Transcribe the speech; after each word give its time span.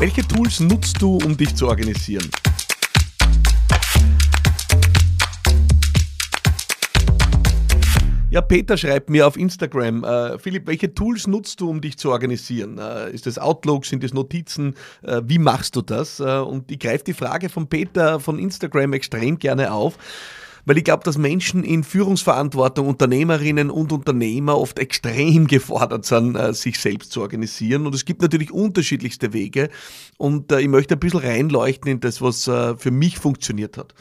Welche 0.00 0.26
Tools 0.26 0.58
nutzt 0.58 1.00
du, 1.00 1.18
um 1.18 1.36
dich 1.36 1.54
zu 1.54 1.68
organisieren? 1.68 2.28
Ja, 8.28 8.40
Peter 8.40 8.76
schreibt 8.76 9.08
mir 9.08 9.24
auf 9.24 9.36
Instagram, 9.36 10.02
äh, 10.02 10.38
Philipp, 10.40 10.66
welche 10.66 10.92
Tools 10.92 11.28
nutzt 11.28 11.60
du, 11.60 11.70
um 11.70 11.80
dich 11.80 11.96
zu 11.96 12.10
organisieren? 12.10 12.78
Äh, 12.78 13.12
ist 13.12 13.26
das 13.26 13.38
Outlook, 13.38 13.86
sind 13.86 14.02
das 14.02 14.12
Notizen? 14.12 14.74
Äh, 15.02 15.22
wie 15.26 15.38
machst 15.38 15.76
du 15.76 15.82
das? 15.82 16.18
Äh, 16.18 16.40
und 16.40 16.68
ich 16.72 16.80
greife 16.80 17.04
die 17.04 17.14
Frage 17.14 17.48
von 17.48 17.68
Peter 17.68 18.18
von 18.18 18.40
Instagram 18.40 18.94
extrem 18.94 19.38
gerne 19.38 19.72
auf. 19.72 19.96
Weil 20.64 20.78
ich 20.78 20.84
glaube, 20.84 21.04
dass 21.04 21.18
Menschen 21.18 21.64
in 21.64 21.84
Führungsverantwortung, 21.84 22.88
Unternehmerinnen 22.88 23.70
und 23.70 23.92
Unternehmer 23.92 24.58
oft 24.58 24.78
extrem 24.78 25.46
gefordert 25.48 26.04
sind, 26.04 26.36
äh, 26.36 26.52
sich 26.54 26.78
selbst 26.78 27.12
zu 27.12 27.20
organisieren. 27.20 27.86
Und 27.86 27.94
es 27.94 28.04
gibt 28.04 28.22
natürlich 28.22 28.50
unterschiedlichste 28.50 29.32
Wege. 29.32 29.70
Und 30.16 30.52
äh, 30.52 30.60
ich 30.60 30.68
möchte 30.68 30.94
ein 30.94 31.00
bisschen 31.00 31.20
reinleuchten 31.20 31.90
in 31.90 32.00
das, 32.00 32.20
was 32.22 32.44
für 32.44 32.90
mich 32.90 33.18
funktioniert 33.18 33.76
hat. 33.76 33.94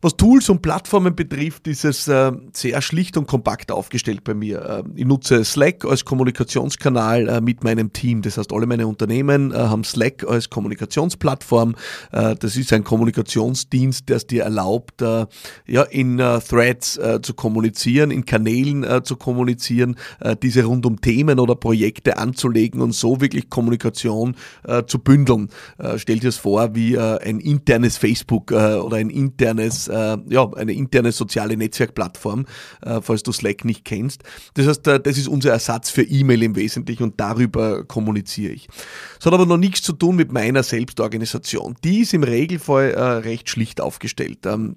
Was 0.00 0.16
Tools 0.16 0.48
und 0.48 0.62
Plattformen 0.62 1.16
betrifft, 1.16 1.66
ist 1.66 1.84
es 1.84 2.06
äh, 2.06 2.30
sehr 2.52 2.80
schlicht 2.82 3.16
und 3.16 3.26
kompakt 3.26 3.72
aufgestellt 3.72 4.22
bei 4.22 4.32
mir. 4.32 4.84
Äh, 4.86 5.00
ich 5.00 5.04
nutze 5.04 5.44
Slack 5.44 5.84
als 5.84 6.04
Kommunikationskanal 6.04 7.28
äh, 7.28 7.40
mit 7.40 7.64
meinem 7.64 7.92
Team. 7.92 8.22
Das 8.22 8.38
heißt, 8.38 8.52
alle 8.52 8.66
meine 8.66 8.86
Unternehmen 8.86 9.50
äh, 9.50 9.56
haben 9.56 9.82
Slack 9.82 10.24
als 10.24 10.50
Kommunikationsplattform. 10.50 11.74
Das 12.12 12.56
ist 12.56 12.72
ein 12.72 12.84
Kommunikationsdienst, 12.84 14.08
der 14.08 14.18
es 14.18 14.26
dir 14.26 14.44
erlaubt, 14.44 15.02
ja, 15.02 15.82
in 15.82 16.18
Threads 16.18 16.98
zu 17.22 17.34
kommunizieren, 17.34 18.10
in 18.10 18.24
Kanälen 18.24 19.04
zu 19.04 19.16
kommunizieren, 19.16 19.96
diese 20.42 20.64
rund 20.64 20.86
um 20.86 21.00
Themen 21.00 21.38
oder 21.38 21.54
Projekte 21.54 22.18
anzulegen 22.18 22.80
und 22.80 22.92
so 22.92 23.20
wirklich 23.20 23.50
Kommunikation 23.50 24.36
zu 24.86 24.98
bündeln. 24.98 25.48
Stell 25.96 26.18
dir 26.18 26.28
es 26.28 26.36
vor 26.36 26.74
wie 26.74 26.98
ein 26.98 27.40
internes 27.40 27.96
Facebook 27.96 28.50
oder 28.52 28.96
ein 28.96 29.10
internes 29.10 29.87
äh, 29.88 30.16
ja, 30.28 30.52
eine 30.54 30.72
interne 30.72 31.12
soziale 31.12 31.56
Netzwerkplattform, 31.56 32.46
äh, 32.82 33.00
falls 33.00 33.22
du 33.22 33.32
Slack 33.32 33.64
nicht 33.64 33.84
kennst. 33.84 34.22
Das 34.54 34.66
heißt, 34.66 34.86
äh, 34.88 35.00
das 35.00 35.18
ist 35.18 35.28
unser 35.28 35.50
Ersatz 35.50 35.90
für 35.90 36.02
E-Mail 36.02 36.42
im 36.42 36.56
Wesentlichen 36.56 37.02
und 37.04 37.20
darüber 37.20 37.84
kommuniziere 37.84 38.52
ich. 38.52 38.68
Das 39.16 39.26
hat 39.26 39.34
aber 39.34 39.46
noch 39.46 39.56
nichts 39.56 39.82
zu 39.82 39.92
tun 39.92 40.16
mit 40.16 40.32
meiner 40.32 40.62
Selbstorganisation. 40.62 41.76
Die 41.84 42.00
ist 42.00 42.14
im 42.14 42.22
Regelfall 42.22 42.92
äh, 42.92 43.00
recht 43.00 43.48
schlicht 43.48 43.80
aufgestellt. 43.80 44.46
Ähm, 44.46 44.76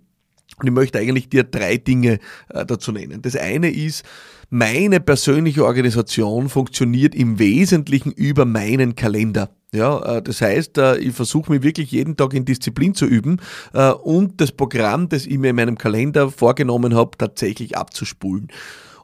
und 0.58 0.68
ich 0.68 0.74
möchte 0.74 1.00
eigentlich 1.00 1.30
dir 1.30 1.44
drei 1.44 1.78
Dinge 1.78 2.20
äh, 2.50 2.66
dazu 2.66 2.92
nennen. 2.92 3.22
Das 3.22 3.36
eine 3.36 3.72
ist, 3.72 4.04
meine 4.50 5.00
persönliche 5.00 5.66
Organisation 5.66 6.50
funktioniert 6.50 7.16
im 7.16 7.40
Wesentlichen 7.40 8.12
über 8.12 8.46
meinen 8.46 8.96
Kalender. 8.96 9.50
Ja, 9.74 10.18
äh, 10.18 10.22
das 10.22 10.42
heißt, 10.42 10.78
äh, 10.78 10.98
ich 10.98 11.14
versuche 11.16 11.52
mich 11.52 11.64
wirklich 11.64 11.92
jeden 11.92 12.18
Tag 12.18 12.34
in 12.34 12.44
Disziplin 12.44 12.94
zu 12.94 13.06
üben 13.06 13.40
äh, 13.74 13.92
und 13.92 14.42
das 14.42 14.52
Programm, 14.52 15.08
das 15.08 15.26
ich 15.26 15.38
mir 15.38 15.52
in 15.52 15.56
meinem 15.56 15.78
Kalender 15.78 16.30
vorgenommen 16.30 16.94
habe, 16.94 17.18
tatsächlich 17.18 17.78
abzuspulen. 17.78 18.50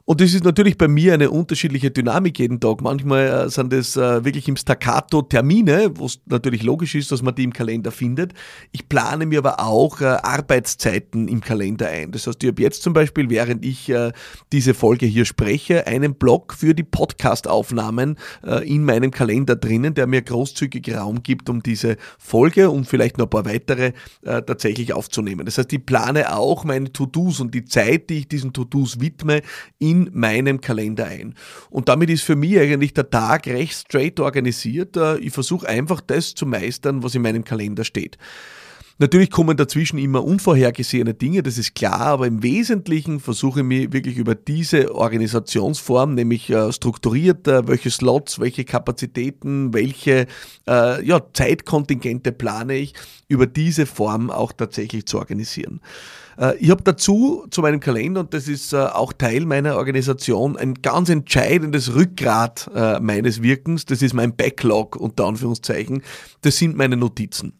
Und 0.08 0.22
das 0.22 0.32
ist 0.32 0.42
natürlich 0.42 0.78
bei 0.78 0.88
mir 0.88 1.12
eine 1.12 1.30
unterschiedliche 1.30 1.90
Dynamik 1.90 2.38
jeden 2.38 2.60
Tag. 2.60 2.80
Manchmal 2.80 3.26
äh, 3.26 3.50
sind 3.50 3.74
es 3.74 3.94
äh, 3.94 4.24
wirklich 4.24 4.48
im 4.48 4.56
Staccato 4.56 5.20
Termine, 5.20 5.90
wo 5.96 6.06
es 6.06 6.22
natürlich 6.24 6.62
logisch 6.62 6.94
ist, 6.94 7.12
dass 7.12 7.20
man 7.20 7.34
die 7.34 7.44
im 7.44 7.52
Kalender 7.52 7.90
findet. 7.90 8.32
Ich 8.72 8.88
plane 8.88 9.26
mir 9.26 9.40
aber 9.40 9.60
auch 9.60 10.00
äh, 10.00 10.06
Arbeitszeiten 10.06 11.28
im 11.28 11.42
Kalender 11.42 11.88
ein. 11.88 12.10
Das 12.10 12.26
heißt, 12.26 12.42
ich 12.42 12.48
habe 12.48 12.62
jetzt 12.62 12.82
zum 12.82 12.94
Beispiel, 12.94 13.28
während 13.28 13.62
ich 13.66 13.92
diese 14.50 14.72
Folge 14.72 15.04
hier 15.04 15.26
spreche, 15.26 15.86
einen 15.86 16.14
Block 16.14 16.54
für 16.54 16.74
die 16.74 16.84
Podcast-Aufnahmen 16.84 18.16
in 18.64 18.84
meinem 18.84 19.10
Kalender 19.10 19.56
drinnen, 19.56 19.94
der 19.94 20.06
mir 20.06 20.22
großzügig 20.22 20.94
Raum 20.94 21.22
gibt, 21.22 21.50
um 21.50 21.62
diese 21.62 21.96
Folge 22.18 22.70
und 22.70 22.86
vielleicht 22.86 23.18
noch 23.18 23.26
ein 23.26 23.30
paar 23.30 23.44
weitere 23.44 23.92
tatsächlich 24.22 24.92
aufzunehmen. 24.92 25.44
Das 25.46 25.58
heißt, 25.58 25.72
ich 25.72 25.84
plane 25.84 26.34
auch 26.34 26.64
meine 26.64 26.92
To-Dos 26.92 27.40
und 27.40 27.54
die 27.54 27.64
Zeit, 27.64 28.10
die 28.10 28.18
ich 28.18 28.28
diesen 28.28 28.52
To-Dos 28.52 29.00
widme, 29.00 29.42
in 29.78 29.97
in 30.06 30.10
meinem 30.12 30.60
Kalender 30.60 31.06
ein. 31.06 31.34
Und 31.70 31.88
damit 31.88 32.10
ist 32.10 32.22
für 32.22 32.36
mich 32.36 32.58
eigentlich 32.58 32.94
der 32.94 33.10
Tag 33.10 33.46
recht 33.46 33.74
straight 33.74 34.20
organisiert. 34.20 34.96
Äh, 34.96 35.18
ich 35.18 35.32
versuche 35.32 35.68
einfach 35.68 36.00
das 36.00 36.34
zu 36.34 36.46
meistern, 36.46 37.02
was 37.02 37.14
in 37.14 37.22
meinem 37.22 37.44
Kalender 37.44 37.84
steht. 37.84 38.18
Natürlich 39.00 39.30
kommen 39.30 39.56
dazwischen 39.56 39.96
immer 39.96 40.24
unvorhergesehene 40.24 41.14
Dinge, 41.14 41.44
das 41.44 41.56
ist 41.56 41.76
klar, 41.76 42.00
aber 42.00 42.26
im 42.26 42.42
Wesentlichen 42.42 43.20
versuche 43.20 43.60
ich 43.60 43.66
mich 43.66 43.92
wirklich 43.92 44.16
über 44.16 44.34
diese 44.34 44.92
Organisationsform, 44.92 46.16
nämlich 46.16 46.50
äh, 46.50 46.72
strukturiert, 46.72 47.46
äh, 47.46 47.68
welche 47.68 47.90
Slots, 47.92 48.40
welche 48.40 48.64
Kapazitäten, 48.64 49.72
welche 49.72 50.26
äh, 50.66 51.04
ja, 51.06 51.20
Zeitkontingente 51.32 52.32
plane 52.32 52.74
ich, 52.74 52.94
über 53.28 53.46
diese 53.46 53.86
Form 53.86 54.30
auch 54.32 54.50
tatsächlich 54.50 55.06
zu 55.06 55.18
organisieren. 55.18 55.80
Äh, 56.36 56.56
ich 56.56 56.70
habe 56.70 56.82
dazu 56.82 57.46
zu 57.52 57.60
meinem 57.60 57.78
Kalender, 57.78 58.22
und 58.22 58.34
das 58.34 58.48
ist 58.48 58.74
auch 58.74 59.12
Teil 59.12 59.46
meiner 59.46 59.76
Organisation, 59.76 60.56
ein 60.56 60.74
ganz 60.74 61.08
entscheidendes 61.08 61.94
Rückgrat 61.94 62.68
meines 63.00 63.42
Wirkens. 63.42 63.84
Das 63.84 64.02
ist 64.02 64.12
mein 64.12 64.34
Backlog 64.34 64.96
unter 64.96 65.26
Anführungszeichen. 65.26 66.02
Das 66.40 66.56
sind 66.56 66.76
meine 66.76 66.96
Notizen. 66.96 67.57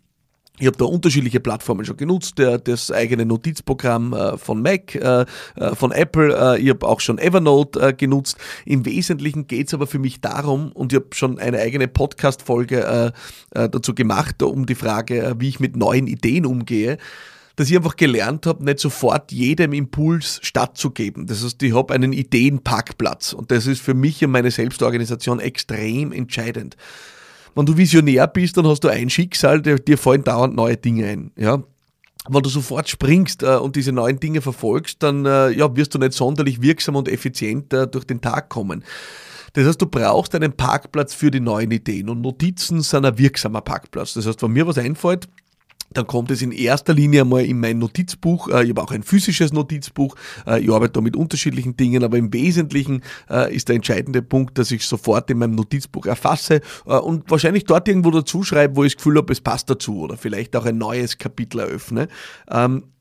Ich 0.58 0.66
habe 0.66 0.76
da 0.76 0.84
unterschiedliche 0.84 1.40
Plattformen 1.40 1.84
schon 1.84 1.96
genutzt, 1.96 2.38
der, 2.38 2.58
das 2.58 2.90
eigene 2.90 3.24
Notizprogramm 3.24 4.12
äh, 4.12 4.36
von 4.36 4.60
Mac, 4.60 4.94
äh, 4.94 5.24
äh 5.56 5.74
von 5.74 5.92
Apple, 5.92 6.56
äh, 6.56 6.60
ich 6.60 6.70
habe 6.70 6.86
auch 6.86 7.00
schon 7.00 7.18
Evernote 7.18 7.80
äh, 7.80 7.92
genutzt. 7.92 8.36
Im 8.64 8.84
Wesentlichen 8.84 9.46
geht 9.46 9.68
es 9.68 9.74
aber 9.74 9.86
für 9.86 9.98
mich 9.98 10.20
darum, 10.20 10.72
und 10.72 10.92
ich 10.92 10.98
habe 10.98 11.14
schon 11.14 11.38
eine 11.38 11.58
eigene 11.58 11.86
Podcast-Folge 11.88 13.12
äh, 13.54 13.68
dazu 13.68 13.94
gemacht, 13.94 14.42
um 14.42 14.66
die 14.66 14.74
Frage, 14.74 15.36
wie 15.38 15.48
ich 15.48 15.60
mit 15.60 15.76
neuen 15.76 16.06
Ideen 16.06 16.44
umgehe, 16.44 16.98
dass 17.58 17.68
ich 17.70 17.76
einfach 17.76 17.96
gelernt 17.96 18.46
habe, 18.46 18.64
nicht 18.64 18.78
sofort 18.78 19.32
jedem 19.32 19.72
Impuls 19.72 20.38
stattzugeben. 20.42 21.26
Das 21.26 21.42
heißt, 21.42 21.60
ich 21.62 21.74
habe 21.74 21.92
einen 21.92 22.12
Ideenparkplatz 22.12 23.32
und 23.32 23.50
das 23.50 23.66
ist 23.66 23.80
für 23.80 23.94
mich 23.94 24.24
und 24.24 24.30
meine 24.30 24.52
Selbstorganisation 24.52 25.40
extrem 25.40 26.12
entscheidend. 26.12 26.76
Wenn 27.54 27.66
du 27.66 27.76
Visionär 27.76 28.26
bist, 28.26 28.56
dann 28.56 28.66
hast 28.66 28.84
du 28.84 28.88
ein 28.88 29.10
Schicksal, 29.10 29.62
dir, 29.62 29.78
dir 29.78 29.98
fallen 29.98 30.24
dauernd 30.24 30.54
neue 30.54 30.76
Dinge 30.76 31.06
ein. 31.06 31.32
Ja? 31.36 31.62
wenn 32.28 32.42
du 32.42 32.48
sofort 32.48 32.88
springst 32.88 33.42
äh, 33.42 33.56
und 33.56 33.76
diese 33.76 33.92
neuen 33.92 34.20
Dinge 34.20 34.40
verfolgst, 34.40 35.02
dann 35.02 35.24
äh, 35.24 35.50
ja, 35.50 35.74
wirst 35.76 35.94
du 35.94 35.98
nicht 35.98 36.12
sonderlich 36.12 36.60
wirksam 36.60 36.96
und 36.96 37.08
effizient 37.08 37.72
äh, 37.72 37.86
durch 37.86 38.04
den 38.04 38.20
Tag 38.20 38.48
kommen. 38.48 38.84
Das 39.54 39.66
heißt, 39.66 39.80
du 39.80 39.86
brauchst 39.86 40.34
einen 40.34 40.52
Parkplatz 40.52 41.14
für 41.14 41.30
die 41.30 41.40
neuen 41.40 41.70
Ideen 41.70 42.08
und 42.10 42.20
Notizen 42.20 42.82
sind 42.82 43.06
ein 43.06 43.16
wirksamer 43.18 43.62
Parkplatz. 43.62 44.14
Das 44.14 44.26
heißt, 44.26 44.42
wenn 44.42 44.52
mir 44.52 44.66
was 44.66 44.78
einfällt, 44.78 45.28
dann 45.90 46.06
kommt 46.06 46.30
es 46.30 46.42
in 46.42 46.52
erster 46.52 46.94
Linie 46.94 47.22
einmal 47.22 47.44
in 47.44 47.60
mein 47.60 47.78
Notizbuch. 47.78 48.48
Äh, 48.48 48.64
ich 48.64 48.70
habe 48.70 48.82
auch 48.82 48.90
ein 48.90 49.02
physisches 49.02 49.52
Notizbuch. 49.52 50.14
Äh, 50.46 50.60
ich 50.60 50.70
arbeite 50.70 50.94
da 50.94 51.00
mit 51.00 51.16
unterschiedlichen 51.16 51.76
Dingen, 51.76 52.04
aber 52.04 52.18
im 52.18 52.32
Wesentlichen 52.32 53.02
äh, 53.30 53.54
ist 53.54 53.68
der 53.68 53.76
entscheidende 53.76 54.22
Punkt, 54.22 54.58
dass 54.58 54.70
ich 54.70 54.84
sofort 54.84 55.30
in 55.30 55.38
meinem 55.38 55.54
Notizbuch 55.54 56.06
erfasse 56.06 56.60
und 56.84 57.30
wahrscheinlich 57.30 57.64
dort 57.64 57.88
irgendwo 57.88 58.10
dazu 58.10 58.42
schreibe, 58.42 58.76
wo 58.76 58.84
ich 58.84 58.94
das 58.94 58.98
Gefühl 58.98 59.18
habe, 59.18 59.32
es 59.32 59.40
passt 59.40 59.70
dazu 59.70 60.00
oder 60.00 60.16
vielleicht 60.16 60.54
auch 60.56 60.64
ein 60.64 60.78
neues 60.78 61.18
Kapitel 61.18 61.60
eröffne. 61.60 62.08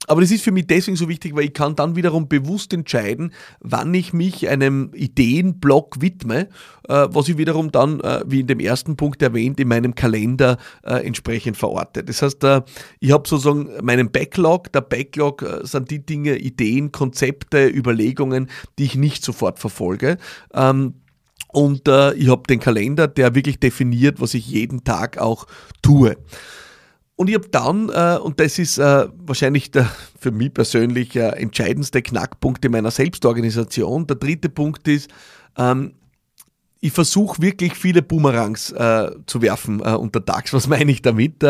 Aber 0.08 0.22
das 0.22 0.32
ist 0.32 0.44
für 0.44 0.54
mich 0.54 0.68
deswegen 0.68 0.96
so 0.96 1.10
wichtig, 1.10 1.36
weil 1.36 1.46
ich 1.46 1.54
kann 1.54 1.76
dann 1.76 1.98
wiederum 1.98 2.30
bewusst 2.30 2.74
entscheiden, 2.74 3.34
wann 3.60 3.94
ich 3.94 4.14
mich 4.14 4.48
einem 4.48 4.92
Ideenblock 4.94 6.02
widme, 6.02 6.48
äh, 6.88 7.08
was 7.12 7.28
ich 7.28 7.38
wiederum 7.38 7.72
dann, 7.72 8.00
äh, 8.00 8.24
wie 8.26 8.40
in 8.40 8.48
dem 8.48 8.62
ersten 8.62 8.96
Punkt 8.96 9.22
erwähnt, 9.22 9.60
in 9.60 9.68
meinem 9.68 9.96
Kalender 9.96 10.58
äh, 10.84 11.06
entsprechend 11.06 11.58
verorte. 11.58 12.06
Das 12.06 12.22
heißt, 12.22 12.46
ich 13.00 13.12
habe 13.12 13.28
sozusagen 13.28 13.70
meinen 13.84 14.10
Backlog. 14.12 14.72
Der 14.72 14.82
Backlog 14.82 15.46
sind 15.64 15.92
die 15.92 16.06
Dinge, 16.06 16.38
Ideen, 16.38 16.92
Konzepte, 16.94 17.68
Überlegungen, 17.68 18.50
die 18.80 18.86
ich 18.86 18.96
nicht 18.96 19.26
sofort 19.26 19.60
verfolge. 19.60 20.18
Ähm, 20.54 20.94
und 21.52 21.88
ich 21.88 22.28
habe 22.30 22.44
den 22.48 22.60
Kalender, 22.60 23.08
der 23.08 23.34
wirklich 23.34 23.60
definiert, 23.60 24.22
was 24.22 24.34
ich 24.34 24.48
jeden 24.48 24.84
Tag 24.84 25.18
auch 25.18 25.48
tue. 25.82 26.16
Und 27.18 27.30
ich 27.30 27.36
habe 27.36 27.50
dann, 27.50 27.90
äh, 27.90 28.20
und 28.20 28.40
das 28.40 28.60
ist 28.60 28.78
äh, 28.78 29.08
wahrscheinlich 29.18 29.72
der 29.72 29.86
für 30.20 30.32
mich 30.32 30.54
persönlich 30.54 31.16
äh, 31.16 31.30
entscheidendste 31.30 32.02
Knackpunkt 32.02 32.64
in 32.64 32.72
meiner 32.72 32.92
Selbstorganisation. 32.92 34.06
Der 34.08 34.18
dritte 34.18 34.50
Punkt 34.50 34.88
ist, 34.88 35.10
ähm, 35.58 35.96
ich 36.80 36.94
versuche 36.94 37.42
wirklich 37.42 37.74
viele 37.74 38.04
Boomerangs 38.04 38.72
äh, 38.72 39.10
zu 39.26 39.42
werfen 39.42 39.82
äh, 39.84 39.94
untertags. 39.96 40.54
Was 40.54 40.68
meine 40.68 40.92
ich 40.92 41.02
damit? 41.02 41.44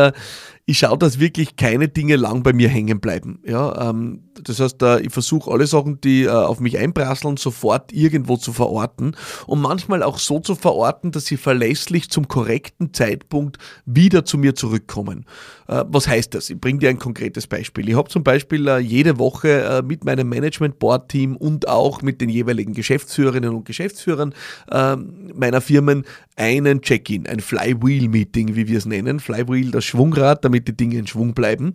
Ich 0.69 0.79
schaue, 0.79 0.97
dass 0.97 1.17
wirklich 1.17 1.55
keine 1.55 1.87
Dinge 1.87 2.17
lang 2.17 2.43
bei 2.43 2.51
mir 2.51 2.67
hängen 2.67 2.99
bleiben. 2.99 3.39
Ja, 3.45 3.89
ähm, 3.89 4.23
das 4.43 4.59
heißt, 4.59 4.81
äh, 4.81 4.99
ich 4.99 5.13
versuche 5.13 5.49
alle 5.49 5.65
Sachen, 5.65 6.01
die 6.01 6.23
äh, 6.23 6.29
auf 6.29 6.59
mich 6.59 6.77
einprasseln, 6.77 7.37
sofort 7.37 7.93
irgendwo 7.93 8.35
zu 8.35 8.51
verorten 8.51 9.15
und 9.45 9.61
manchmal 9.61 10.03
auch 10.03 10.19
so 10.19 10.41
zu 10.41 10.55
verorten, 10.55 11.11
dass 11.11 11.25
sie 11.25 11.37
verlässlich 11.37 12.09
zum 12.09 12.27
korrekten 12.27 12.93
Zeitpunkt 12.93 13.59
wieder 13.85 14.25
zu 14.25 14.37
mir 14.37 14.55
zurückkommen. 14.55 15.25
Äh, 15.69 15.85
was 15.87 16.09
heißt 16.09 16.33
das? 16.33 16.49
Ich 16.49 16.59
bringe 16.59 16.79
dir 16.79 16.89
ein 16.89 16.99
konkretes 16.99 17.47
Beispiel. 17.47 17.87
Ich 17.87 17.95
habe 17.95 18.09
zum 18.09 18.25
Beispiel 18.25 18.67
äh, 18.67 18.79
jede 18.79 19.19
Woche 19.19 19.61
äh, 19.61 19.81
mit 19.81 20.03
meinem 20.03 20.27
Management 20.27 20.79
Board 20.79 21.07
Team 21.07 21.37
und 21.37 21.69
auch 21.69 22.01
mit 22.01 22.19
den 22.19 22.27
jeweiligen 22.27 22.73
Geschäftsführerinnen 22.73 23.51
und 23.51 23.63
Geschäftsführern 23.63 24.33
ähm, 24.69 25.31
meiner 25.33 25.61
Firmen 25.61 26.03
einen 26.37 26.81
Check-in, 26.81 27.27
ein 27.27 27.39
Flywheel-Meeting, 27.39 28.55
wie 28.55 28.67
wir 28.67 28.77
es 28.77 28.85
nennen. 28.85 29.19
Flywheel, 29.19 29.71
das 29.71 29.85
Schwungrad, 29.85 30.45
damit 30.45 30.67
die 30.67 30.77
Dinge 30.77 30.99
in 30.99 31.07
Schwung 31.07 31.33
bleiben. 31.33 31.73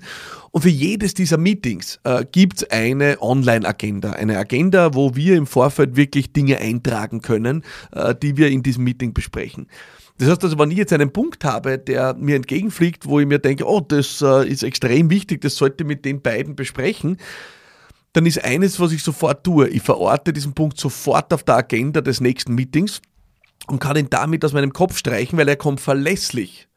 Und 0.53 0.63
für 0.63 0.69
jedes 0.69 1.15
dieser 1.15 1.37
Meetings 1.37 2.01
äh, 2.05 2.25
gibt 2.31 2.63
es 2.63 2.71
eine 2.71 3.21
Online-Agenda. 3.21 4.13
Eine 4.13 4.39
Agenda, 4.39 4.95
wo 4.95 5.15
wir 5.17 5.37
im 5.37 5.47
Vorfeld 5.47 5.97
wirklich 5.97 6.33
Dinge 6.33 6.59
eintragen 6.59 7.21
können, 7.21 7.65
äh, 7.93 8.15
die 8.15 8.37
wir 8.37 8.49
in 8.49 8.63
diesem 8.63 8.85
Meeting 8.85 9.13
besprechen. 9.13 9.67
Das 10.19 10.29
heißt 10.29 10.45
also, 10.45 10.59
wenn 10.59 10.71
ich 10.71 10.79
jetzt 10.79 10.93
einen 10.93 11.13
Punkt 11.13 11.45
habe, 11.45 11.79
der 11.79 12.15
mir 12.15 12.37
entgegenfliegt, 12.37 13.07
wo 13.07 13.19
ich 13.19 13.27
mir 13.27 13.41
denke, 13.41 13.67
oh, 13.67 13.81
das 13.81 14.23
äh, 14.23 14.49
ist 14.49 14.63
extrem 14.63 15.11
wichtig, 15.11 15.41
das 15.41 15.57
sollte 15.57 15.85
mit 15.85 16.05
den 16.05 16.23
beiden 16.23 16.55
besprechen, 16.55 17.17
dann 18.13 18.27
ist 18.27 18.45
eines, 18.45 18.79
was 18.79 18.93
ich 18.93 19.03
sofort 19.03 19.43
tue. 19.43 19.69
Ich 19.69 19.83
verorte 19.83 20.33
diesen 20.33 20.53
Punkt 20.53 20.79
sofort 20.79 21.33
auf 21.33 21.43
der 21.43 21.57
Agenda 21.57 22.01
des 22.01 22.21
nächsten 22.21 22.55
Meetings 22.55 23.01
und 23.69 23.79
kann 23.79 23.97
ihn 23.97 24.11
damit 24.11 24.45
aus 24.45 24.53
meinem 24.53 24.73
Kopf 24.73 24.97
streichen, 24.97 25.39
weil 25.39 25.49
er 25.49 25.57
kommt 25.57 25.81
verlässlich 25.81 26.69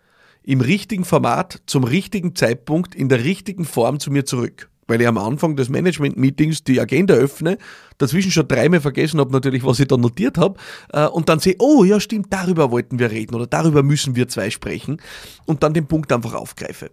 im 0.43 0.61
richtigen 0.61 1.05
Format, 1.05 1.61
zum 1.65 1.83
richtigen 1.83 2.35
Zeitpunkt, 2.35 2.93
in 2.93 3.09
der 3.09 3.23
richtigen 3.23 3.65
Form 3.65 3.99
zu 3.99 4.11
mir 4.11 4.25
zurück. 4.25 4.69
Weil 4.87 5.01
ich 5.01 5.07
am 5.07 5.17
Anfang 5.17 5.55
des 5.55 5.69
Management-Meetings 5.69 6.63
die 6.63 6.79
Agenda 6.79 7.15
öffne, 7.15 7.57
dazwischen 7.97 8.29
schon 8.29 8.47
dreimal 8.47 8.81
vergessen 8.81 9.19
habe 9.19 9.31
natürlich, 9.31 9.63
was 9.63 9.79
ich 9.79 9.87
da 9.87 9.97
notiert 9.97 10.37
habe, 10.37 10.59
äh, 10.93 11.07
und 11.07 11.27
dann 11.27 11.39
sehe, 11.39 11.55
oh 11.57 11.83
ja 11.83 11.99
stimmt, 11.99 12.27
darüber 12.29 12.69
wollten 12.69 12.99
wir 12.99 13.09
reden 13.09 13.33
oder 13.33 13.47
darüber 13.47 13.81
müssen 13.81 14.15
wir 14.15 14.27
zwei 14.27 14.51
sprechen 14.51 15.01
und 15.45 15.63
dann 15.63 15.73
den 15.73 15.87
Punkt 15.87 16.11
einfach 16.11 16.35
aufgreife. 16.35 16.91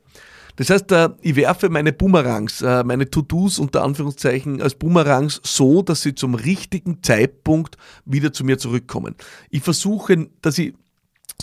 Das 0.57 0.71
heißt, 0.71 0.93
äh, 0.93 1.11
ich 1.21 1.37
werfe 1.37 1.69
meine 1.71 1.93
Boomerangs, 1.93 2.63
äh, 2.63 2.85
meine 2.85 3.09
To-Dos 3.09 3.59
unter 3.59 3.83
Anführungszeichen 3.83 4.61
als 4.61 4.75
Boomerangs 4.75 5.41
so, 5.45 5.83
dass 5.83 6.03
sie 6.03 6.15
zum 6.15 6.35
richtigen 6.35 7.03
Zeitpunkt 7.03 7.77
wieder 8.05 8.33
zu 8.33 8.45
mir 8.45 8.59
zurückkommen. 8.59 9.15
Ich 9.51 9.63
versuche, 9.63 10.29
dass 10.43 10.59
ich 10.59 10.75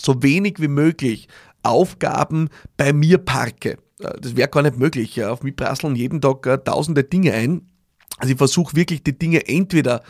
so 0.00 0.22
wenig 0.22 0.60
wie 0.60 0.68
möglich 0.68 1.28
Aufgaben 1.62 2.48
bei 2.76 2.92
mir 2.92 3.18
parke. 3.18 3.78
Äh, 4.00 4.20
das 4.20 4.36
wäre 4.36 4.48
gar 4.48 4.62
nicht 4.62 4.78
möglich. 4.78 5.22
Auf 5.24 5.42
mich 5.42 5.56
prasseln 5.56 5.96
jeden 5.96 6.20
Tag 6.20 6.64
tausende 6.64 7.04
Dinge 7.04 7.32
ein. 7.32 7.62
Also 8.18 8.32
ich 8.32 8.38
versuche 8.38 8.76
wirklich 8.76 9.02
die 9.02 9.18
Dinge 9.18 9.48
entweder 9.48 10.02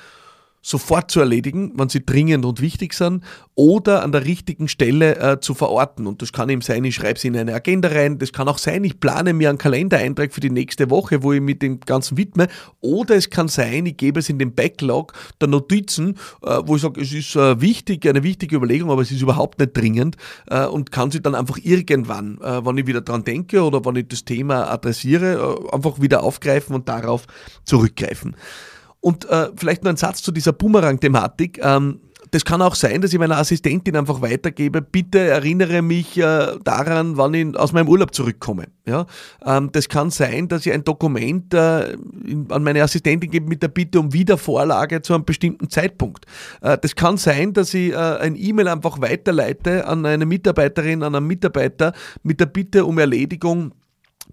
sofort 0.63 1.11
zu 1.11 1.21
erledigen, 1.21 1.73
wenn 1.77 1.89
sie 1.89 2.05
dringend 2.05 2.45
und 2.45 2.61
wichtig 2.61 2.93
sind, 2.93 3.25
oder 3.55 4.03
an 4.03 4.13
der 4.13 4.25
richtigen 4.25 4.69
Stelle 4.69 5.17
äh, 5.17 5.41
zu 5.41 5.55
verorten. 5.55 6.07
Und 6.07 6.23
das 6.23 6.33
kann 6.33 6.49
eben 6.49 6.61
sein, 6.61 6.85
ich 6.85 6.95
schreibe 6.95 7.19
sie 7.19 7.29
in 7.29 7.37
eine 7.37 7.55
Agenda 7.55 7.89
rein, 7.89 8.19
das 8.19 8.33
kann 8.33 8.49
auch 8.49 8.59
sein, 8.59 8.85
ich 8.85 9.01
plane 9.01 9.33
mir 9.33 9.49
einen 9.49 9.59
Kalendereintrag 9.59 10.33
für 10.33 10.41
die 10.41 10.51
nächste 10.51 10.91
Woche, 10.91 11.23
wo 11.23 11.33
ich 11.33 11.41
mich 11.41 11.59
dem 11.59 11.81
Ganzen 11.81 12.17
widme, 12.17 12.49
oder 12.81 13.17
es 13.17 13.31
kann 13.31 13.49
sein, 13.49 13.87
ich 13.87 13.97
gebe 13.97 14.21
es 14.21 14.29
in 14.29 14.39
den 14.39 14.55
Backlog 14.55 15.13
der 15.41 15.49
Notizen, 15.49 16.17
äh, 16.43 16.61
wo 16.65 16.77
ich 16.77 16.83
sage, 16.83 17.01
es 17.01 17.13
ist 17.13 17.37
äh, 17.37 17.61
wichtig, 17.61 18.07
eine 18.07 18.23
wichtige 18.23 18.57
Überlegung, 18.57 18.91
aber 18.91 19.03
es 19.03 19.11
ist 19.11 19.23
überhaupt 19.23 19.59
nicht 19.59 19.77
dringend 19.77 20.17
äh, 20.49 20.67
und 20.67 20.93
kann 20.93 21.11
sie 21.11 21.23
dann 21.23 21.35
einfach 21.35 21.59
irgendwann, 21.63 22.39
äh, 22.43 22.65
wenn 22.65 22.77
ich 22.77 22.87
wieder 22.87 23.01
dran 23.01 23.25
denke 23.25 23.63
oder 23.63 23.85
wenn 23.85 23.97
ich 23.97 24.09
das 24.09 24.25
Thema 24.25 24.71
adressiere, 24.71 25.67
äh, 25.71 25.75
einfach 25.75 26.01
wieder 26.01 26.23
aufgreifen 26.23 26.75
und 26.75 26.89
darauf 26.89 27.27
zurückgreifen. 27.65 28.37
Und 29.01 29.29
äh, 29.31 29.49
vielleicht 29.57 29.83
nur 29.83 29.93
ein 29.93 29.97
Satz 29.97 30.23
zu 30.23 30.31
dieser 30.31 30.53
Boomerang-Thematik. 30.53 31.61
Ähm, 31.63 32.01
das 32.31 32.45
kann 32.45 32.63
auch 32.63 32.75
sein, 32.75 33.01
dass 33.01 33.13
ich 33.13 33.19
meiner 33.19 33.39
Assistentin 33.39 33.97
einfach 33.97 34.21
weitergebe, 34.21 34.83
bitte 34.83 35.19
erinnere 35.19 35.83
mich 35.83 36.17
äh, 36.17 36.59
daran, 36.63 37.17
wann 37.17 37.35
ich 37.35 37.57
aus 37.57 37.73
meinem 37.73 37.89
Urlaub 37.89 38.15
zurückkomme. 38.15 38.67
Ja? 38.87 39.07
Ähm, 39.45 39.71
das 39.73 39.89
kann 39.89 40.11
sein, 40.11 40.49
dass 40.49 40.67
ich 40.67 40.73
ein 40.73 40.85
Dokument 40.85 41.53
äh, 41.55 41.93
in, 41.93 42.47
an 42.51 42.63
meine 42.63 42.83
Assistentin 42.83 43.31
gebe 43.31 43.49
mit 43.49 43.63
der 43.63 43.69
Bitte 43.69 43.99
um 43.99 44.13
Wiedervorlage 44.13 45.03
zu 45.03 45.15
einem 45.15 45.25
bestimmten 45.25 45.71
Zeitpunkt. 45.71 46.27
Äh, 46.61 46.79
das 46.79 46.95
kann 46.95 47.17
sein, 47.17 47.53
dass 47.53 47.75
ich 47.75 47.93
äh, 47.93 47.97
ein 47.97 48.37
E-Mail 48.37 48.69
einfach 48.69 49.01
weiterleite 49.01 49.87
an 49.87 50.07
eine 50.07 50.27
Mitarbeiterin, 50.27 51.03
an 51.03 51.15
einen 51.15 51.27
Mitarbeiter 51.27 51.93
mit 52.23 52.41
der 52.41 52.47
Bitte 52.47 52.85
um 52.85 52.99
Erledigung 52.99 53.73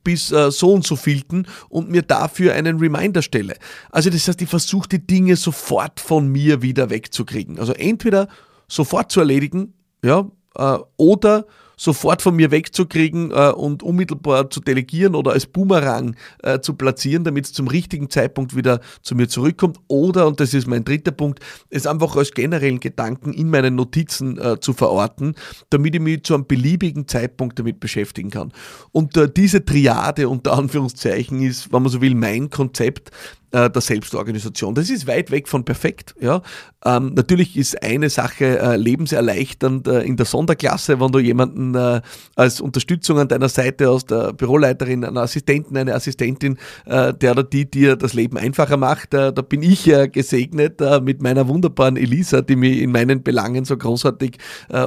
bis 0.03 0.31
äh, 0.31 0.51
so 0.51 0.73
und 0.73 0.85
so 0.85 0.95
vielten 0.95 1.47
und 1.69 1.89
mir 1.89 2.01
dafür 2.01 2.53
einen 2.53 2.79
Reminder 2.79 3.21
stelle. 3.21 3.55
Also 3.89 4.09
das 4.09 4.27
heißt, 4.27 4.41
ich 4.41 4.49
versuche 4.49 4.89
die 4.89 5.05
Dinge 5.05 5.35
sofort 5.35 5.99
von 5.99 6.27
mir 6.27 6.61
wieder 6.61 6.89
wegzukriegen. 6.89 7.59
Also 7.59 7.73
entweder 7.73 8.27
sofort 8.67 9.11
zu 9.11 9.19
erledigen, 9.19 9.73
ja, 10.03 10.29
äh, 10.55 10.77
oder 10.97 11.45
sofort 11.77 12.21
von 12.21 12.35
mir 12.35 12.51
wegzukriegen 12.51 13.31
äh, 13.31 13.51
und 13.51 13.83
unmittelbar 13.83 14.49
zu 14.49 14.59
delegieren 14.59 15.15
oder 15.15 15.31
als 15.31 15.45
Boomerang 15.45 16.15
äh, 16.43 16.59
zu 16.59 16.73
platzieren, 16.73 17.23
damit 17.23 17.45
es 17.45 17.53
zum 17.53 17.67
richtigen 17.67 18.09
Zeitpunkt 18.09 18.55
wieder 18.55 18.81
zu 19.03 19.15
mir 19.15 19.29
zurückkommt. 19.29 19.77
Oder, 19.87 20.27
und 20.27 20.39
das 20.39 20.53
ist 20.53 20.67
mein 20.67 20.83
dritter 20.83 21.11
Punkt, 21.11 21.39
es 21.69 21.85
einfach 21.85 22.15
als 22.15 22.31
generellen 22.31 22.79
Gedanken 22.79 23.31
in 23.31 23.49
meinen 23.49 23.75
Notizen 23.75 24.37
äh, 24.39 24.59
zu 24.59 24.73
verorten, 24.73 25.35
damit 25.69 25.95
ich 25.95 26.01
mich 26.01 26.23
zu 26.23 26.33
einem 26.33 26.47
beliebigen 26.47 27.07
Zeitpunkt 27.07 27.59
damit 27.59 27.79
beschäftigen 27.79 28.31
kann. 28.31 28.51
Und 28.91 29.15
äh, 29.15 29.29
diese 29.31 29.63
Triade 29.63 30.27
unter 30.27 30.53
Anführungszeichen 30.53 31.41
ist, 31.41 31.71
wenn 31.71 31.83
man 31.83 31.91
so 31.91 32.01
will, 32.01 32.15
mein 32.15 32.49
Konzept, 32.49 33.11
äh, 33.51 33.69
der 33.69 33.81
Selbstorganisation. 33.81 34.75
Das 34.75 34.89
ist 34.89 35.07
weit 35.07 35.31
weg 35.31 35.47
von 35.47 35.63
perfekt. 35.63 36.15
Ja. 36.19 36.41
Ähm, 36.85 37.13
natürlich 37.15 37.55
ist 37.55 37.81
eine 37.81 38.09
Sache 38.09 38.59
äh, 38.59 38.75
lebenserleichternd 38.75 39.87
äh, 39.87 40.01
in 40.01 40.17
der 40.17 40.25
Sonderklasse, 40.25 40.99
wenn 40.99 41.11
du 41.11 41.19
jemanden 41.19 41.73
äh, 41.73 42.01
als 42.35 42.59
Unterstützung 42.59 43.19
an 43.19 43.29
deiner 43.29 43.49
Seite 43.49 43.89
aus 43.89 44.05
der 44.05 44.33
Büroleiterin, 44.33 45.05
einen 45.05 45.17
Assistenten, 45.17 45.77
eine 45.77 45.95
Assistentin, 45.95 46.57
äh, 46.85 47.13
der 47.13 47.31
oder 47.31 47.43
die 47.43 47.69
dir 47.69 47.95
das 47.95 48.13
Leben 48.13 48.37
einfacher 48.37 48.75
macht. 48.75 49.13
Äh, 49.13 49.31
da 49.31 49.41
bin 49.41 49.63
ich 49.63 49.85
gesegnet 50.11 50.81
mit 51.01 51.21
meiner 51.21 51.47
wunderbaren 51.47 51.95
Elisa, 51.95 52.41
die 52.41 52.55
mich 52.55 52.79
in 52.79 52.91
meinen 52.91 53.23
Belangen 53.23 53.63
so 53.63 53.77
großartig 53.77 54.37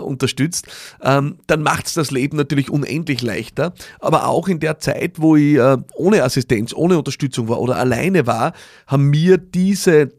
unterstützt. 0.03 0.67
Ähm, 1.03 1.39
dann 1.47 1.63
macht 1.63 1.87
es 1.87 1.95
das 1.95 2.11
Leben 2.11 2.37
natürlich 2.37 2.71
unendlich 2.71 3.23
leichter. 3.23 3.73
Aber 4.01 4.27
auch 4.27 4.49
in 4.49 4.61
der 4.61 4.79
Zeit, 4.79 5.21
wo 5.21 5.37
ich 5.37 5.59
ohne 5.95 6.23
Assistenz, 6.23 6.75
ohne 6.75 6.99
Unterstützung 6.99 7.49
war 7.49 7.61
oder 7.61 7.77
alleine 7.77 8.27
war, 8.27 8.50
haben 8.87 9.11
mir 9.11 9.39
diese 9.39 10.13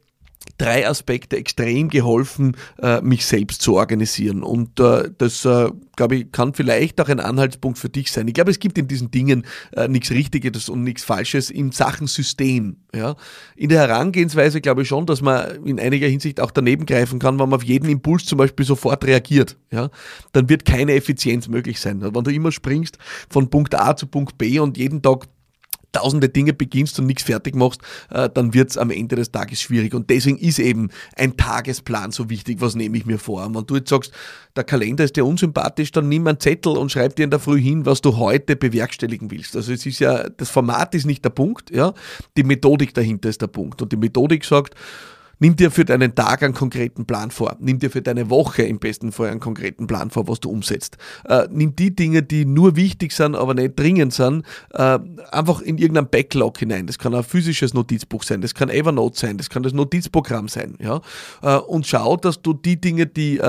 drei 0.62 0.88
Aspekte 0.88 1.38
extrem 1.38 1.90
geholfen, 1.90 2.56
äh, 2.82 3.02
mich 3.02 3.26
selbst 3.26 3.62
zu 3.62 3.76
organisieren. 3.76 4.44
Und 4.44 4.80
äh, 4.80 5.10
das, 5.18 5.44
äh, 5.46 5.70
glaube 5.96 6.16
ich, 6.16 6.32
kann 6.32 6.54
vielleicht 6.54 7.02
auch 7.02 7.10
ein 7.10 7.20
Anhaltspunkt 7.20 7.80
für 7.80 7.90
dich 7.90 8.12
sein. 8.12 8.28
Ich 8.28 8.36
glaube, 8.36 8.52
es 8.52 8.60
gibt 8.60 8.78
in 8.78 8.88
diesen 8.88 9.12
Dingen 9.12 9.46
nichts 9.88 10.12
Richtiges 10.12 10.70
und 10.70 10.84
nichts 10.84 11.04
Falsches 11.04 11.50
in 11.50 11.72
Sachen 11.72 12.08
System. 12.08 12.78
Ja? 12.94 13.16
In 13.56 13.70
der 13.70 13.82
Herangehensweise 13.82 14.62
glaube 14.62 14.82
ich 14.82 14.88
schon, 14.88 15.06
dass 15.06 15.22
man 15.22 15.64
in 15.66 15.80
einiger 15.80 16.08
Hinsicht 16.08 16.40
auch 16.40 16.52
daneben 16.52 16.86
greifen 16.86 17.20
kann, 17.20 17.40
wenn 17.40 17.50
man 17.50 17.58
auf 17.58 17.64
jeden 17.64 17.90
Impuls 17.90 18.26
zum 18.26 18.38
Beispiel 18.38 18.66
sofort 18.66 19.04
reagiert. 19.06 19.58
Ja? 19.72 19.90
Dann 20.32 20.50
wird 20.50 20.66
keine 20.66 20.94
Effizienz 20.94 21.48
möglich 21.48 21.80
sein. 21.80 22.02
Wenn 22.02 22.24
du 22.24 22.32
immer 22.32 22.52
springst 22.52 22.98
von 23.30 23.50
Punkt 23.50 23.76
A 23.76 23.96
zu 23.96 24.08
Punkt 24.08 24.38
B 24.38 24.60
und 24.60 24.78
jeden 24.78 25.02
Tag 25.02 25.28
tausende 25.92 26.30
Dinge 26.30 26.54
beginnst 26.54 27.00
und 27.00 27.06
nichts 27.06 27.24
fertig 27.24 27.56
machst, 27.56 27.82
äh, 28.10 28.30
dann 28.34 28.54
wird 28.54 28.70
es 28.70 28.78
am 28.78 28.90
Ende 28.90 29.16
des 29.16 29.32
Tages 29.32 29.62
schwierig. 29.62 29.94
Und 29.94 30.10
deswegen 30.10 30.38
ist 30.38 30.60
eben 30.60 30.90
ein 31.16 31.38
Tagesplan 31.38 32.12
so 32.12 32.30
wichtig, 32.30 32.62
was 32.62 32.76
nehme 32.76 32.98
ich 32.98 33.06
mir 33.06 33.20
vor. 33.20 33.46
Und 33.46 33.56
wenn 33.56 33.66
du 33.66 33.76
jetzt 33.76 33.90
sagst, 33.90 34.12
der 34.56 34.64
Kalender 34.64 35.04
ist 35.04 35.16
dir 35.16 35.26
unsympathisch, 35.26 35.92
dann 35.92 36.10
nimm 36.10 36.28
einen 36.28 36.40
Zettel 36.40 36.78
und 36.78 36.92
schreib 36.92 37.16
dir 37.16 37.24
in 37.24 37.32
der 37.32 37.40
Früh 37.40 37.60
hin, 37.60 37.86
was 37.86 38.02
du 38.02 38.18
heute 38.18 38.56
bewerkstelligen 38.56 39.32
willst. 39.32 39.56
Also 39.56 39.72
es 39.72 39.86
ist 39.86 40.00
ja, 40.00 40.30
das 40.30 40.50
Format 40.50 40.96
ist 40.96 41.06
nicht 41.06 41.24
der 41.24 41.30
Punkt, 41.30 41.72
ja, 41.72 41.94
die 42.38 42.44
Methodik 42.44 42.94
dahinter 42.94 43.30
ist 43.30 43.42
der 43.42 43.48
Punkt. 43.48 43.82
Und 43.82 43.92
die 43.92 43.98
Methodik 43.98 44.46
sagt, 44.46 44.76
Nimm 45.42 45.56
dir 45.56 45.72
für 45.72 45.86
deinen 45.86 46.14
Tag 46.14 46.44
einen 46.44 46.54
konkreten 46.54 47.06
Plan 47.06 47.32
vor. 47.32 47.58
Nimm 47.60 47.80
dir 47.80 47.90
für 47.90 48.04
deine 48.04 48.30
Woche 48.30 48.62
im 48.62 48.78
besten 48.78 49.12
Fall 49.12 49.32
einen 49.32 49.40
konkreten 49.40 49.88
Plan 49.88 50.12
vor, 50.12 50.28
was 50.28 50.40
du 50.40 50.52
umsetzt. 50.52 50.98
Äh, 51.26 51.48
nimm 51.50 51.76
die 51.76 51.96
Dinge, 51.96 52.22
die 52.22 52.46
nur 52.46 52.76
wichtig 52.76 53.12
sind, 53.12 53.36
aber 53.36 53.56
nicht 53.56 53.78
dringend 53.78 54.14
sind, 54.14 54.46
äh, 54.70 55.00
einfach 55.32 55.62
in 55.62 55.80
irgendeinen 55.80 56.10
Backlog 56.10 56.60
hinein. 56.60 56.86
Das 56.86 57.00
kann 57.00 57.16
ein 57.16 57.24
physisches 57.24 57.74
Notizbuch 57.74 58.22
sein, 58.22 58.42
das 58.42 58.54
kann 58.54 58.70
Evernote 58.70 59.18
sein, 59.18 59.40
das 59.40 59.50
kann 59.50 59.64
das 59.64 59.74
Notizprogramm 59.74 60.48
sein. 60.48 60.78
Ja? 60.80 61.02
Äh, 61.42 61.58
und 61.58 61.88
schau, 61.88 62.18
dass 62.18 62.44
du 62.44 62.54
die 62.54 62.80
Dinge, 62.80 63.08
die 63.08 63.42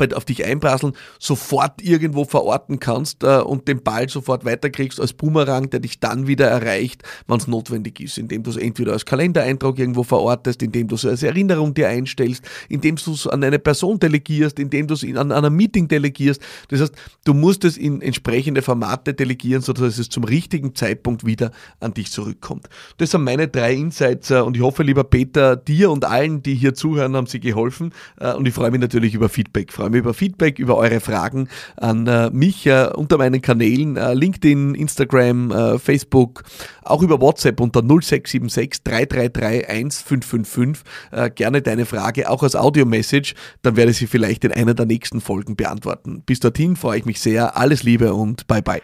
äh, 0.00 0.14
auf 0.14 0.24
dich 0.24 0.44
einprasseln, 0.44 0.94
sofort 1.18 1.82
irgendwo 1.82 2.24
verorten 2.24 2.78
kannst 2.80 3.22
äh, 3.24 3.38
und 3.38 3.68
den 3.68 3.82
Ball 3.82 4.08
sofort 4.08 4.44
weiterkriegst 4.44 5.00
als 5.00 5.12
Boomerang, 5.12 5.70
der 5.70 5.80
dich 5.80 6.00
dann 6.00 6.26
wieder 6.26 6.46
erreicht, 6.46 7.02
wenn 7.26 7.38
es 7.38 7.46
notwendig 7.46 8.00
ist, 8.00 8.18
indem 8.18 8.42
du 8.42 8.50
es 8.50 8.56
entweder 8.56 8.92
als 8.92 9.04
Kalendereintrag 9.04 9.78
irgendwo 9.78 10.02
verortest, 10.02 10.62
indem 10.62 10.88
du 10.88 10.94
es 10.94 11.04
als 11.04 11.22
Erinnerung 11.22 11.74
dir 11.74 11.88
einstellst, 11.88 12.44
indem 12.68 12.96
du 12.96 13.12
es 13.12 13.26
an 13.26 13.44
eine 13.44 13.58
Person 13.58 13.98
delegierst, 13.98 14.58
indem 14.58 14.86
du 14.86 14.94
es 14.94 15.04
an, 15.04 15.16
an 15.16 15.32
einem 15.32 15.56
Meeting 15.56 15.88
delegierst. 15.88 16.40
Das 16.68 16.80
heißt, 16.80 16.94
du 17.24 17.34
musst 17.34 17.64
es 17.64 17.76
in 17.76 18.00
entsprechende 18.00 18.62
Formate 18.62 19.14
delegieren, 19.14 19.62
sodass 19.62 19.98
es 19.98 20.08
zum 20.08 20.24
richtigen 20.24 20.74
Zeitpunkt 20.74 21.26
wieder 21.26 21.50
an 21.80 21.94
dich 21.94 22.10
zurückkommt. 22.10 22.68
Das 22.98 23.10
sind 23.10 23.24
meine 23.24 23.48
drei 23.48 23.74
Insights 23.74 24.30
äh, 24.30 24.40
und 24.40 24.56
ich 24.56 24.62
hoffe, 24.62 24.82
lieber 24.82 25.04
Peter, 25.04 25.56
dir 25.56 25.90
und 25.90 26.04
allen, 26.04 26.42
die 26.42 26.54
hier 26.54 26.74
zuhören, 26.74 27.16
haben 27.16 27.26
sie 27.26 27.40
geholfen 27.40 27.92
äh, 28.18 28.32
und 28.34 28.46
ich 28.46 28.54
freue 28.54 28.70
mich 28.70 28.80
natürlich 28.80 29.14
über 29.14 29.28
Feedback 29.28 29.72
freue 29.72 29.89
mich 29.90 30.00
über 30.00 30.14
Feedback, 30.14 30.58
über 30.58 30.76
eure 30.76 31.00
Fragen 31.00 31.48
an 31.76 32.06
äh, 32.06 32.30
mich 32.30 32.66
äh, 32.66 32.90
unter 32.94 33.18
meinen 33.18 33.40
Kanälen 33.40 33.96
äh, 33.96 34.14
LinkedIn, 34.14 34.74
Instagram, 34.74 35.50
äh, 35.50 35.78
Facebook, 35.78 36.44
auch 36.82 37.02
über 37.02 37.20
WhatsApp 37.20 37.60
unter 37.60 37.80
0676 37.82 38.82
333 38.84 39.68
1555. 39.68 40.84
Äh, 41.12 41.30
gerne 41.30 41.62
deine 41.62 41.86
Frage 41.86 42.30
auch 42.30 42.42
als 42.42 42.56
Audio-Message, 42.56 43.34
dann 43.62 43.76
werde 43.76 43.92
ich 43.92 43.98
sie 43.98 44.06
vielleicht 44.06 44.44
in 44.44 44.52
einer 44.52 44.74
der 44.74 44.86
nächsten 44.86 45.20
Folgen 45.20 45.56
beantworten. 45.56 46.22
Bis 46.24 46.40
dorthin 46.40 46.76
freue 46.76 46.98
ich 46.98 47.04
mich 47.04 47.20
sehr. 47.20 47.56
Alles 47.56 47.82
Liebe 47.82 48.14
und 48.14 48.46
bye 48.46 48.62
bye. 48.62 48.80